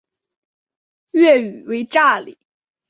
[1.11, 2.35] 粤语为炸厘。